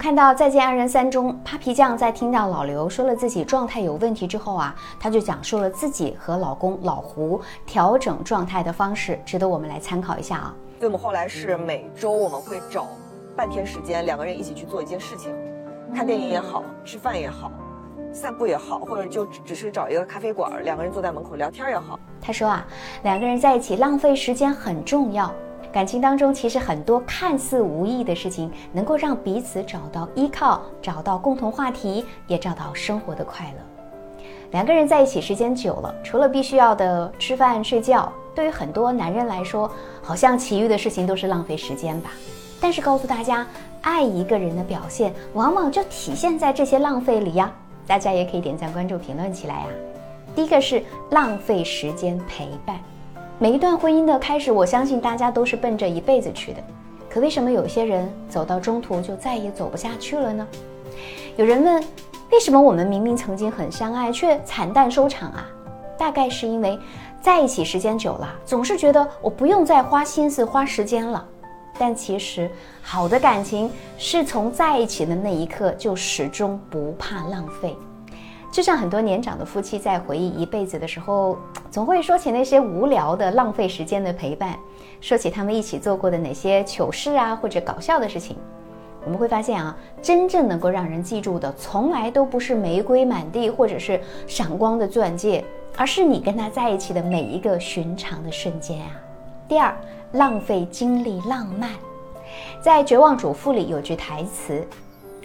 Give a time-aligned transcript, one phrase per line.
[0.00, 10.54] 看到《再见爱人三》中，Papi 酱在听到老刘说了自己状态有问题之后啊，他就讲述了自己和老公老胡调整状态的方式，值得我们来参考一下啊。
[10.78, 12.86] 所以我们后来是每周我们会找
[13.36, 15.34] 半天时间，两个人一起去做一件事情，
[15.94, 17.52] 看电影也好，吃饭也好，
[18.10, 22.00] 散步也好，或者就只是找一个咖啡馆，两个人坐在门口聊天也好。
[22.22, 22.66] 他说啊，
[23.02, 25.30] 两个人在一起浪费时间很重要。
[25.72, 34.24] 感情当中，其实很多看似无意的事情，能够让彼此找到依靠，找到共同话题，也找到生活的快乐。
[34.50, 39.70] 两个人在一起时间久了，除了必须要的吃饭睡觉，对于很多男人来说，
[40.02, 42.10] 好像其余的事情都是浪费时间吧。
[42.60, 43.46] 但是告诉大家，
[43.80, 47.50] 爱一个人的表现，往往就体现在这些浪费里呀。
[47.86, 49.66] 大家也可以点赞、关注、评论起来呀。
[50.34, 52.76] 第一个是浪费时间陪伴。
[53.42, 56.62] 每一段婚姻的开始，我相信大家都是奔着一辈子去的。
[57.08, 60.46] 可为什么有些人走到中途就再也走不下去了呢？
[61.38, 61.82] 有人问，
[62.30, 65.48] 为什么我们明明曾经很相爱，却惨淡收场啊？
[65.96, 66.78] 大概是因为
[67.22, 71.26] 在一起时间久了，总是觉得我不用再花心思、花时间了。
[71.78, 72.50] 但其实，
[72.82, 77.74] 好的感情是从在一起的那一刻就始终不怕浪费。
[78.50, 81.38] 就像很多年长的夫妻在回忆一辈子的时候，
[81.70, 84.58] 总会说起那些无聊的、浪费时间的陪伴，
[85.00, 88.36] 说起他们一起做过的哪些糗事啊，或者搞笑的事情。
[89.04, 95.44] 我们会发现啊，真正能够让人记住的，从来都不是玫瑰满地或者是闪光的钻戒，
[95.76, 98.90] 而是你跟他在一起的每一个寻常的瞬间啊。
[99.48, 99.74] 第二，
[100.12, 101.70] 浪费精力浪漫，
[102.60, 104.66] 在《绝望主妇》里有句台词。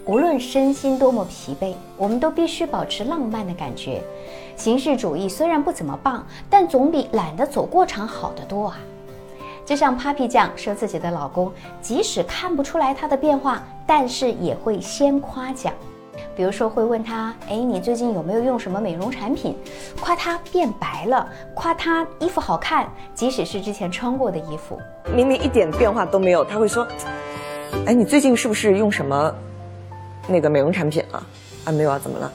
[0.05, 4.03] 无论身心多么疲惫，我们都必须保持浪漫的感觉。
[4.55, 8.77] 形式主义虽然不怎么棒，但总比懒得走过场好得多啊！
[9.65, 15.73] 就像 Papi 酱说自己的老公，即使看不出来他的变化，但是也会先夸奖。
[16.35, 19.57] 比如说会问他：“哎，你最近有没有用什么美容产品？”
[19.99, 24.79] 夸他变白了，夸他衣服好看，即使是之前穿过的衣服，
[25.11, 26.87] 明明一点变化都没有，他会说
[27.87, 29.33] ：“哎，你最近是不是用什么？”
[30.27, 31.23] 那个美容产品啊，
[31.65, 32.31] 啊没有啊，怎么了？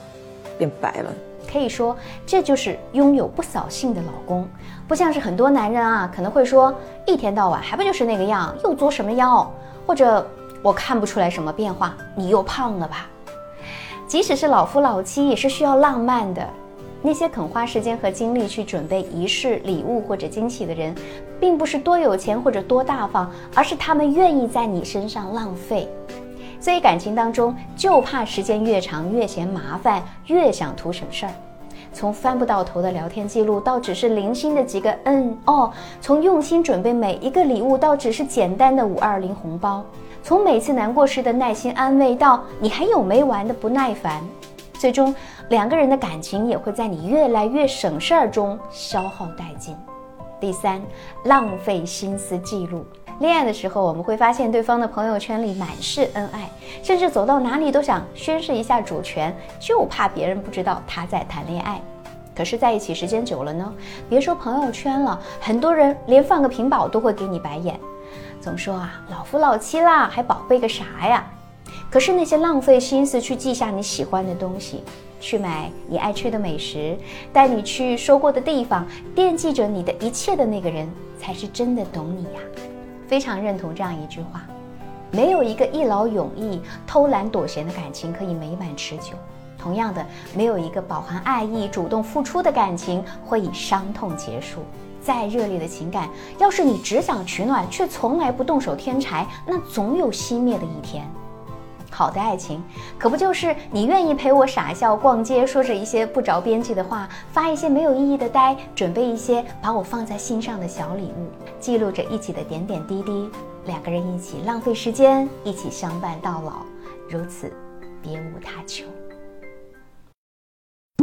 [0.59, 1.13] 变白了。
[1.51, 4.49] 可以说这就是拥有不扫兴的老公，
[4.87, 6.73] 不像是很多男人啊，可能会说
[7.07, 9.51] 一天到晚还不就是那个样，又作什么妖？
[9.87, 10.25] 或者
[10.63, 13.09] 我看不出来什么变化，你又胖了吧？
[14.07, 16.47] 即使是老夫老妻，也是需要浪漫的。
[17.03, 20.95] 那些肯花时间和精力去准备仪式、礼物或者惊喜的人，
[21.41, 25.89] 并不是多有钱或者多大方，而是他们愿意在你身上浪费。
[26.61, 31.33] 所以感情当中就怕时间越长越嫌麻烦，越想图省事儿。
[31.93, 39.85] 从翻不到头的聊天记录到只是零星的几个嗯哦，从用心准备每一个礼物到只是简单的五二零红包，
[40.23, 44.23] 从每次难过时的耐心安慰到你还有没完的不耐烦，
[44.75, 45.13] 最终
[45.49, 49.75] 两个人的感情也会在你越来越省事儿中消耗殆尽。
[50.39, 50.81] 第三，
[51.25, 52.85] 浪费心思记录。
[53.21, 56.51] 恋爱的时候，我们会发现对方的朋友圈里满是恩爱，
[56.83, 61.79] 甚至走到哪里都想宣示一下主权，就怕别人不知道他在谈恋爱。
[62.35, 63.71] 可是在一起时间久了呢，
[64.09, 67.79] 别说朋友圈了，很多人连放个屏保都会给你白眼，
[68.41, 71.23] 总说啊老夫老妻啦，还宝贝个啥呀？
[71.91, 74.83] 可是那些浪费心思去记下你喜欢的东西，
[75.21, 76.97] 去买你爱吃的美食，
[77.35, 80.89] 带你去说过的地方，惦记着你的一切的那个人，
[81.21, 82.41] 才是真的懂你呀。
[83.11, 84.43] 非常认同这样一句话：
[85.11, 89.15] 没有一个一劳永逸、偷懒躲闲的感情可以美满持久。
[89.59, 94.61] 同样的，没有一个饱含爱意、主动付出的感情会以伤痛结束。
[95.03, 101.05] 再热烈的情感，要是你只想取暖，却从来不动手添柴，那总有熄灭的一天。
[101.91, 102.63] 好的爱情，
[102.99, 111.29] 可不就是你愿意陪我傻笑、逛街，说着一些不着边际的话，发一些没有意义的呆，准备一些把我放在心上的小礼物，
[111.59, 113.29] 记录着一起的点点滴滴，
[113.67, 116.65] 两个人一起浪费时间，一起相伴到老，
[117.09, 117.53] 如此
[118.01, 118.85] 别无他求。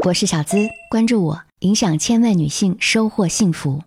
[0.06, 3.82] 我是小资，关注我，影响千万女性，收获幸福。